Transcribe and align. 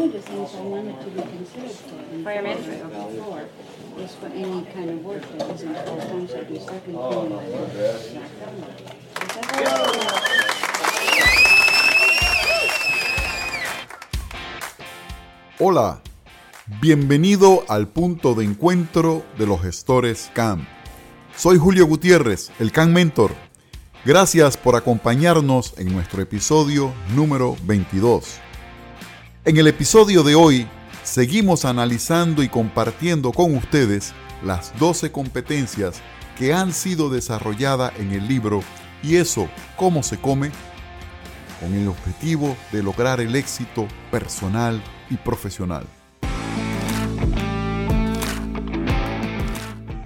one 0.00 0.08
of 0.08 0.14
the 0.14 0.20
things 0.20 0.54
I 0.54 0.62
wanted 0.62 0.98
to 1.00 1.10
be 1.10 1.20
considered 1.20 1.70
for 1.72 2.14
in 2.14 2.24
For 2.24 2.32
your 2.32 2.42
mentor. 2.42 2.72
before 3.12 3.44
is 3.98 4.14
for 4.14 4.26
any 4.26 4.64
kind 4.72 4.90
of 4.90 5.04
work 5.04 5.22
that 5.36 5.50
isn't 5.54 5.76
full 5.84 5.98
time, 5.98 6.28
so 6.28 6.44
do 6.44 6.58
second 6.58 6.80
thing 6.80 7.36
like 7.36 7.52
that. 7.52 8.00
Is 8.00 8.12
that 8.14 8.30
Hola, 15.58 16.00
bienvenido 16.80 17.64
al 17.68 17.88
punto 17.88 18.34
de 18.34 18.44
encuentro 18.44 19.22
de 19.36 19.46
los 19.46 19.60
gestores 19.60 20.30
CAM. 20.32 20.66
Soy 21.36 21.58
Julio 21.58 21.86
Gutiérrez, 21.86 22.50
el 22.58 22.72
CAM 22.72 22.92
Mentor. 22.92 23.34
Gracias 24.06 24.56
por 24.56 24.76
acompañarnos 24.76 25.74
en 25.76 25.92
nuestro 25.92 26.22
episodio 26.22 26.94
número 27.14 27.54
22. 27.64 28.40
En 29.42 29.56
el 29.56 29.66
episodio 29.68 30.22
de 30.22 30.34
hoy 30.34 30.68
seguimos 31.02 31.64
analizando 31.64 32.42
y 32.42 32.50
compartiendo 32.50 33.32
con 33.32 33.56
ustedes 33.56 34.12
las 34.44 34.78
12 34.78 35.12
competencias 35.12 36.02
que 36.36 36.52
han 36.52 36.74
sido 36.74 37.08
desarrolladas 37.08 37.98
en 37.98 38.12
el 38.12 38.28
libro 38.28 38.62
¿Y 39.02 39.16
eso 39.16 39.48
cómo 39.76 40.02
se 40.02 40.20
come? 40.20 40.50
con 41.58 41.72
el 41.72 41.88
objetivo 41.88 42.54
de 42.70 42.82
lograr 42.82 43.18
el 43.20 43.34
éxito 43.34 43.88
personal 44.10 44.82
y 45.08 45.16
profesional. 45.16 45.86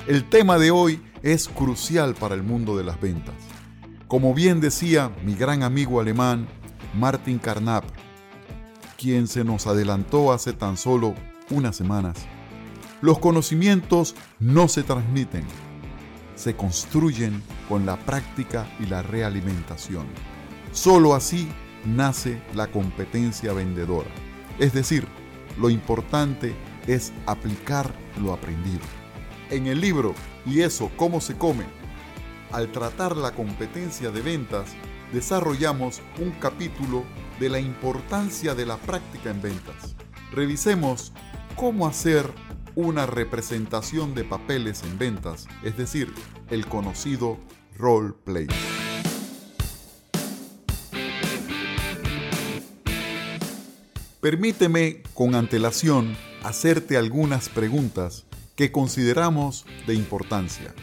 El 0.07 0.29
tema 0.29 0.59
de 0.59 0.71
hoy 0.71 1.03
es 1.25 1.49
crucial 1.49 2.15
para 2.15 2.37
el 2.37 2.45
mundo 2.45 2.77
de 2.77 2.85
las 2.85 3.01
ventas. 3.01 3.35
Como 4.07 4.33
bien 4.33 4.61
decía 4.61 5.11
mi 5.25 5.35
gran 5.35 5.65
amigo 5.65 6.01
alemán 6.01 6.47
Martin 6.95 7.41
Carnap, 7.41 7.85
quien 8.99 9.27
se 9.27 9.45
nos 9.45 9.67
adelantó 9.67 10.33
hace 10.33 10.53
tan 10.53 10.77
solo 10.77 11.15
unas 11.51 11.77
semanas, 11.77 12.17
los 13.01 13.19
conocimientos 13.19 14.15
no 14.41 14.69
se 14.69 14.83
transmiten, 14.83 15.45
se 16.35 16.57
construyen 16.57 17.43
con 17.69 17.87
la 17.87 17.97
práctica 17.97 18.67
y 18.81 18.87
la 18.87 19.03
realimentación. 19.03 20.07
Solo 20.73 21.15
así 21.15 21.49
nace 21.85 22.43
la 22.55 22.69
competencia 22.69 23.53
vendedora. 23.53 24.11
Es 24.59 24.73
decir, 24.73 25.07
lo 25.59 25.71
importante 25.71 26.55
es 26.87 27.13
aplicar 27.27 27.95
lo 28.21 28.33
aprendido. 28.33 28.81
En 29.51 29.67
el 29.67 29.81
libro 29.81 30.15
¿Y 30.47 30.61
eso 30.61 30.91
cómo 30.97 31.21
se 31.21 31.37
come? 31.37 31.65
Al 32.53 32.71
tratar 32.71 33.17
la 33.17 33.33
competencia 33.33 34.11
de 34.11 34.21
ventas, 34.21 34.75
desarrollamos 35.13 36.03
un 36.19 36.33
capítulo 36.33 37.05
de 37.39 37.49
la 37.49 37.59
importancia 37.59 38.55
de 38.55 38.67
la 38.67 38.77
práctica 38.77 39.31
en 39.31 39.43
ventas. 39.43 39.97
Revisemos 40.33 41.13
cómo 41.57 41.87
hacer 41.87 42.31
una 42.75 43.07
representación 43.07 44.15
de 44.15 44.25
papeles 44.25 44.83
en 44.83 44.99
ventas, 44.99 45.47
es 45.63 45.77
decir, 45.77 46.13
el 46.51 46.67
conocido 46.67 47.39
role 47.77 48.13
play. 48.25 48.49
Permíteme 54.21 55.03
con 55.13 55.35
antelación 55.35 56.17
hacerte 56.43 56.97
algunas 56.97 57.49
preguntas 57.49 58.25
que 58.57 58.73
consideramos 58.73 59.67
de 59.87 59.95
importancia. 59.95 60.75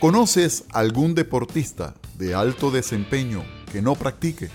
¿Conoces 0.00 0.64
algún 0.72 1.14
deportista 1.14 1.94
de 2.18 2.34
alto 2.34 2.70
desempeño 2.70 3.44
que 3.70 3.82
no 3.82 3.94
practique? 3.94 4.48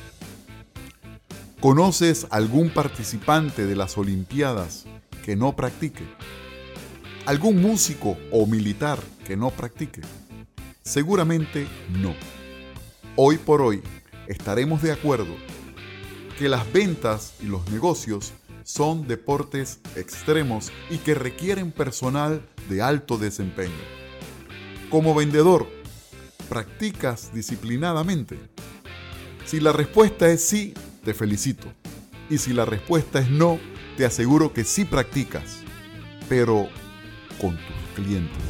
¿Conoces 1.65 2.27
algún 2.29 2.69
participante 2.69 3.65
de 3.65 3.75
las 3.75 3.97
Olimpiadas 3.97 4.85
que 5.23 5.35
no 5.35 5.55
practique? 5.55 6.03
¿Algún 7.25 7.59
músico 7.59 8.19
o 8.31 8.45
militar 8.45 8.99
que 9.25 9.35
no 9.35 9.49
practique? 9.49 10.01
Seguramente 10.83 11.67
no. 11.89 12.13
Hoy 13.15 13.39
por 13.39 13.63
hoy 13.63 13.81
estaremos 14.27 14.83
de 14.83 14.91
acuerdo 14.91 15.33
que 16.37 16.49
las 16.49 16.71
ventas 16.71 17.33
y 17.41 17.47
los 17.47 17.67
negocios 17.71 18.33
son 18.63 19.07
deportes 19.07 19.79
extremos 19.95 20.71
y 20.91 20.99
que 20.99 21.15
requieren 21.15 21.71
personal 21.71 22.47
de 22.69 22.83
alto 22.83 23.17
desempeño. 23.17 23.73
Como 24.91 25.15
vendedor, 25.15 25.67
¿practicas 26.47 27.33
disciplinadamente? 27.33 28.37
Si 29.45 29.59
la 29.59 29.71
respuesta 29.71 30.27
es 30.29 30.43
sí, 30.43 30.75
te 31.05 31.13
felicito. 31.13 31.71
Y 32.29 32.39
si 32.39 32.51
la 32.51 32.65
respuesta 32.65 33.19
es 33.19 33.29
no, 33.29 33.59
te 33.95 34.05
aseguro 34.05 34.51
que 34.51 34.65
sí 34.65 34.83
practicas, 34.83 35.59
pero 36.27 36.67
con 37.39 37.51
tus 37.51 38.03
clientes. 38.03 38.43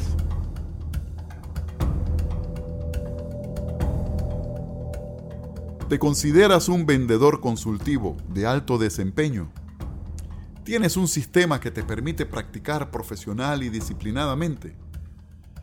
¿Te 5.88 6.00
consideras 6.00 6.68
un 6.68 6.84
vendedor 6.84 7.40
consultivo 7.40 8.16
de 8.28 8.46
alto 8.46 8.76
desempeño? 8.76 9.52
¿Tienes 10.64 10.96
un 10.96 11.06
sistema 11.06 11.60
que 11.60 11.70
te 11.70 11.84
permite 11.84 12.26
practicar 12.26 12.90
profesional 12.90 13.62
y 13.62 13.68
disciplinadamente? 13.68 14.74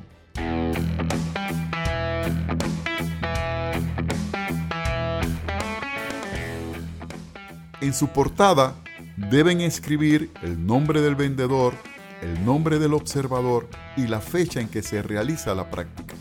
En 7.80 7.94
su 7.94 8.08
portada 8.08 8.74
deben 9.16 9.60
escribir 9.60 10.30
el 10.42 10.66
nombre 10.66 11.00
del 11.00 11.14
vendedor, 11.14 11.74
el 12.22 12.44
nombre 12.44 12.78
del 12.78 12.92
observador 12.92 13.68
y 13.96 14.08
la 14.08 14.20
fecha 14.20 14.60
en 14.60 14.68
que 14.68 14.82
se 14.82 15.02
realiza 15.02 15.54
la 15.54 15.70
práctica. 15.70 16.14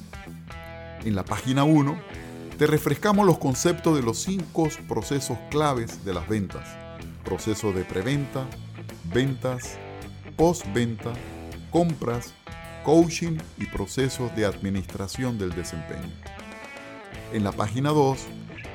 En 1.03 1.15
la 1.15 1.25
página 1.25 1.63
1 1.63 1.99
te 2.57 2.67
refrescamos 2.67 3.25
los 3.25 3.37
conceptos 3.37 3.95
de 3.95 4.03
los 4.03 4.19
cinco 4.19 4.69
procesos 4.87 5.37
claves 5.49 6.05
de 6.05 6.13
las 6.13 6.27
ventas. 6.27 6.67
Proceso 7.23 7.71
de 7.71 7.83
preventa, 7.83 8.45
ventas, 9.13 9.77
postventa, 10.37 11.11
compras, 11.71 12.33
coaching 12.85 13.37
y 13.57 13.65
procesos 13.65 14.33
de 14.35 14.45
administración 14.45 15.37
del 15.37 15.53
desempeño. 15.53 16.09
En 17.33 17.43
la 17.43 17.51
página 17.51 17.89
2, 17.89 18.19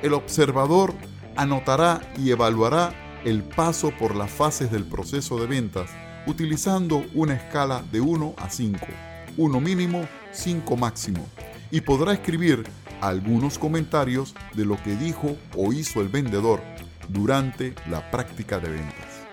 el 0.03 0.13
observador 0.13 0.93
anotará 1.35 2.01
y 2.17 2.29
evaluará 2.29 2.93
el 3.25 3.41
paso 3.41 3.91
por 3.97 4.15
las 4.15 4.29
fases 4.29 4.69
del 4.71 4.83
proceso 4.83 5.39
de 5.39 5.47
ventas 5.47 5.89
utilizando 6.27 7.03
una 7.13 7.33
escala 7.33 7.83
de 7.91 8.01
1 8.01 8.35
a 8.37 8.49
5, 8.49 8.85
1 9.37 9.61
mínimo, 9.61 10.07
5 10.31 10.77
máximo, 10.77 11.25
y 11.71 11.81
podrá 11.81 12.13
escribir 12.13 12.63
algunos 13.01 13.57
comentarios 13.57 14.35
de 14.53 14.65
lo 14.65 14.81
que 14.83 14.95
dijo 14.95 15.35
o 15.57 15.73
hizo 15.73 16.01
el 16.01 16.09
vendedor 16.09 16.61
durante 17.09 17.73
la 17.89 18.11
práctica 18.11 18.59
de 18.59 18.69
ventas. 18.69 19.23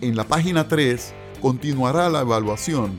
En 0.00 0.16
la 0.16 0.24
página 0.24 0.68
3 0.68 1.14
continuará 1.40 2.08
la 2.10 2.20
evaluación. 2.20 2.98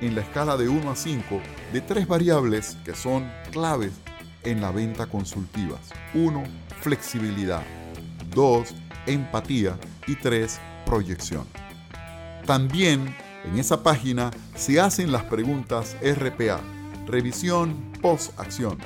En 0.00 0.14
la 0.14 0.22
escala 0.22 0.56
de 0.56 0.68
1 0.68 0.90
a 0.90 0.96
5 0.96 1.40
de 1.72 1.80
tres 1.80 2.08
variables 2.08 2.78
que 2.84 2.94
son 2.94 3.30
claves 3.50 3.92
en 4.44 4.60
la 4.60 4.70
venta 4.70 5.06
consultiva. 5.06 5.78
1. 6.14 6.44
Flexibilidad. 6.80 7.62
2. 8.34 8.74
Empatía. 9.06 9.76
Y 10.06 10.14
3. 10.14 10.58
Proyección. 10.86 11.44
También 12.46 13.14
en 13.44 13.58
esa 13.58 13.82
página 13.82 14.30
se 14.54 14.80
hacen 14.80 15.12
las 15.12 15.24
preguntas 15.24 15.96
RPA, 16.02 16.60
revisión 17.06 17.74
post-acción, 18.00 18.78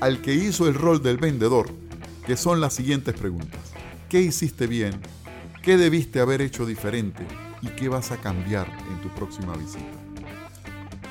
al 0.00 0.20
que 0.20 0.34
hizo 0.34 0.68
el 0.68 0.74
rol 0.74 1.02
del 1.02 1.16
vendedor, 1.16 1.68
que 2.26 2.36
son 2.36 2.60
las 2.60 2.74
siguientes 2.74 3.14
preguntas. 3.14 3.60
¿Qué 4.08 4.20
hiciste 4.20 4.66
bien? 4.66 5.00
¿Qué 5.62 5.76
debiste 5.76 6.20
haber 6.20 6.40
hecho 6.42 6.66
diferente? 6.66 7.26
¿Y 7.62 7.68
qué 7.68 7.88
vas 7.88 8.10
a 8.10 8.16
cambiar 8.16 8.66
en 8.90 9.00
tu 9.00 9.08
próxima 9.14 9.56
visita? 9.56 9.84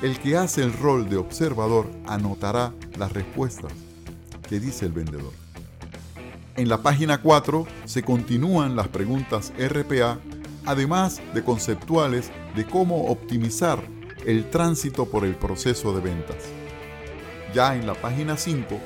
El 0.02 0.18
que 0.18 0.36
hace 0.36 0.62
el 0.62 0.72
rol 0.72 1.08
de 1.08 1.16
observador 1.16 1.90
anotará 2.06 2.72
las 2.98 3.12
respuestas 3.12 3.72
que 4.48 4.60
dice 4.60 4.86
el 4.86 4.92
vendedor. 4.92 5.32
En 6.56 6.68
la 6.68 6.82
página 6.82 7.22
4 7.22 7.66
se 7.86 8.02
continúan 8.02 8.76
las 8.76 8.88
preguntas 8.88 9.52
RPA, 9.58 10.18
además 10.66 11.22
de 11.32 11.42
conceptuales 11.42 12.30
de 12.54 12.66
cómo 12.66 13.06
optimizar 13.06 13.82
el 14.26 14.50
tránsito 14.50 15.06
por 15.06 15.24
el 15.24 15.34
proceso 15.34 15.94
de 15.94 16.02
ventas. 16.02 16.36
Ya 17.54 17.74
en 17.74 17.86
la 17.86 17.94
página 17.94 18.36
5 18.36 18.78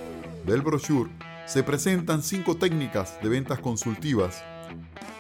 del 0.47 0.63
brochure 0.63 1.11
se 1.47 1.63
presentan 1.63 2.23
cinco 2.23 2.57
técnicas 2.57 3.19
de 3.23 3.29
ventas 3.29 3.59
consultivas 3.59 4.43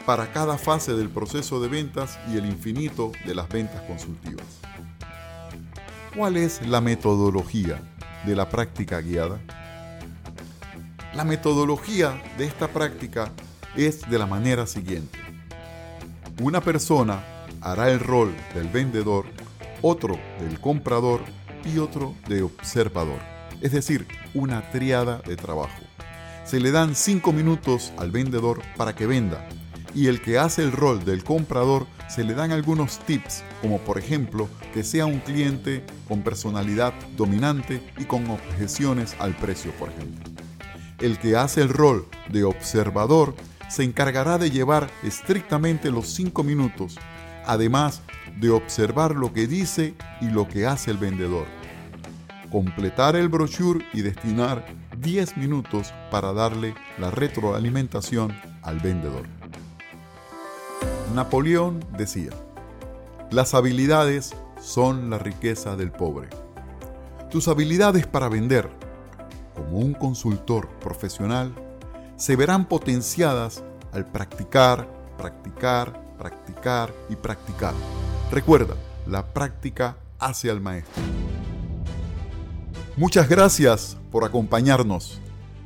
para 0.07 0.33
cada 0.33 0.57
fase 0.57 0.95
del 0.95 1.11
proceso 1.11 1.61
de 1.61 1.69
ventas 1.69 2.17
y 2.33 2.37
el 2.37 2.47
infinito 2.47 3.11
de 3.27 3.35
las 3.35 3.49
ventas 3.49 3.83
consultivas. 3.83 4.47
¿Cuál 6.17 6.37
es 6.37 6.65
la 6.67 6.81
metodología 6.81 7.83
de 8.25 8.37
la 8.37 8.49
práctica 8.49 9.01
guiada? 9.01 9.41
La 11.13 11.25
metodología 11.25 12.23
de 12.39 12.45
esta 12.45 12.69
práctica 12.69 13.33
es 13.75 14.09
de 14.09 14.19
la 14.19 14.27
manera 14.27 14.67
siguiente. 14.67 15.19
Una 16.41 16.61
persona 16.61 17.25
hará 17.61 17.91
el 17.91 17.99
rol 17.99 18.33
del 18.55 18.69
vendedor, 18.69 19.27
otro 19.83 20.17
del 20.39 20.61
comprador 20.61 21.23
y 21.65 21.79
otro 21.79 22.15
de 22.29 22.43
observador, 22.43 23.19
es 23.61 23.73
decir, 23.73 24.07
una 24.35 24.71
triada 24.71 25.19
de 25.27 25.37
trabajo. 25.37 25.83
Se 26.45 26.61
le 26.61 26.71
dan 26.71 26.95
cinco 26.95 27.33
minutos 27.33 27.93
al 27.99 28.13
vendedor 28.13 28.63
para 28.77 28.95
que 28.95 29.07
venda 29.07 29.49
y 29.97 30.09
el 30.09 30.21
que 30.21 30.39
hace 30.39 30.63
el 30.63 30.73
rol 30.73 31.07
del 31.07 31.25
comprador 31.25 31.87
se 32.07 32.23
le 32.23 32.35
dan 32.35 32.53
algunos 32.53 32.99
tips, 32.99 33.43
como 33.63 33.79
por 33.79 33.99
ejemplo 33.99 34.47
que 34.75 34.85
sea 34.85 35.07
un 35.07 35.21
cliente 35.21 35.85
con 36.07 36.21
personalidad 36.21 36.93
dominante 37.17 37.81
y 37.97 38.05
con 38.05 38.29
objeciones 38.31 39.17
al 39.19 39.35
precio, 39.35 39.73
por 39.73 39.89
ejemplo. 39.89 40.31
El 40.99 41.19
que 41.19 41.37
hace 41.37 41.63
el 41.63 41.71
rol 41.71 42.07
de 42.29 42.45
observador 42.45 43.35
se 43.71 43.85
encargará 43.85 44.37
de 44.37 44.51
llevar 44.51 44.91
estrictamente 45.03 45.91
los 45.91 46.09
cinco 46.09 46.45
minutos, 46.45 46.99
además 47.47 48.03
de 48.39 48.51
observar 48.51 49.17
lo 49.17 49.33
que 49.33 49.47
dice 49.47 49.95
y 50.21 50.27
lo 50.27 50.47
que 50.47 50.67
hace 50.67 50.91
el 50.91 50.99
vendedor. 50.99 51.47
Completar 52.53 53.17
el 53.17 53.31
brochure 53.31 53.85
y 53.95 54.03
destinar 54.03 54.67
10 54.99 55.39
minutos 55.39 55.95
para 56.11 56.35
darle 56.35 56.75
la 56.99 57.11
retroalimentación 57.11 58.35
al 58.63 58.79
vendedor. 58.81 59.36
Napoleón 61.17 61.83
decía, 61.97 62.29
las 63.31 63.55
habilidades 63.55 64.35
son 64.61 65.09
la 65.09 65.17
riqueza 65.17 65.75
del 65.75 65.91
pobre. 65.91 66.29
Tus 67.31 67.49
habilidades 67.49 68.07
para 68.07 68.29
vender, 68.29 68.69
como 69.55 69.79
un 69.79 69.95
consultor 69.95 70.69
profesional, 70.79 71.55
se 72.17 72.37
verán 72.37 72.69
potenciadas 72.69 73.65
al 73.93 74.05
practicar, 74.05 74.87
practicar, 75.17 75.99
practicar 76.19 76.93
y 77.09 77.17
practicar. 77.17 77.73
Recuerda, 78.31 78.75
la 79.07 79.25
práctica 79.25 79.97
hace 80.19 80.51
al 80.51 80.61
maestro. 80.61 81.03
Muchas 82.99 83.27
gracias 83.27 83.97
por 84.13 84.25
acompañarnos. 84.25 85.19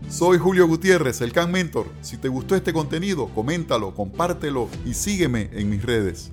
Soy 0.08 0.38
Julio 0.38 0.66
Gutiérrez, 0.66 1.20
el 1.20 1.32
Can 1.32 1.52
Mentor. 1.52 1.86
Si 2.00 2.16
te 2.16 2.28
gustó 2.28 2.56
este 2.56 2.72
contenido, 2.72 3.28
coméntalo, 3.28 3.94
compártelo 3.94 4.68
y 4.84 4.94
sígueme 4.94 5.50
en 5.52 5.70
mis 5.70 5.84
redes. 5.84 6.32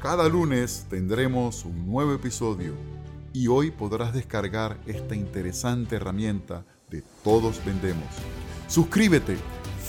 Cada 0.00 0.28
lunes 0.28 0.86
tendremos 0.88 1.64
un 1.64 1.90
nuevo 1.90 2.12
episodio 2.12 2.74
y 3.32 3.48
hoy 3.48 3.72
podrás 3.72 4.14
descargar 4.14 4.78
esta 4.86 5.16
interesante 5.16 5.96
herramienta 5.96 6.64
de 6.90 7.02
Todos 7.24 7.60
Vendemos. 7.64 8.06
Suscríbete, 8.68 9.36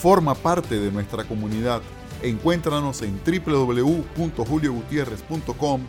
forma 0.01 0.33
parte 0.33 0.79
de 0.79 0.91
nuestra 0.91 1.23
comunidad. 1.23 1.83
Encuéntranos 2.23 3.03
en 3.03 3.21
www.juliogutierrez.com 3.23 5.81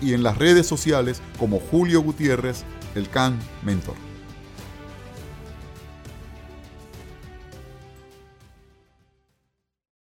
y 0.00 0.14
en 0.14 0.22
las 0.22 0.38
redes 0.38 0.66
sociales 0.66 1.20
como 1.38 1.58
Julio 1.58 2.00
Gutiérrez, 2.02 2.62
el 2.94 3.08
Can 3.08 3.36
Mentor. 3.64 4.11